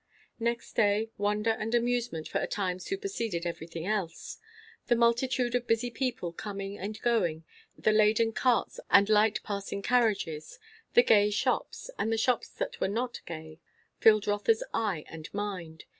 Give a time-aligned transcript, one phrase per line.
[0.39, 4.39] Next day, wonder and amusement for a time superseded everything else.
[4.87, 7.43] The multitude of busy people coming and going,
[7.77, 10.57] the laden carts and light passing carriages,
[10.95, 13.59] the gay shops, and the shops that were not gay,
[13.99, 15.83] filled Rotha's eye and mind.